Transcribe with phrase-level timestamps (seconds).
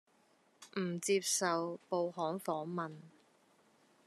[0.71, 2.91] 不接受報刊訪問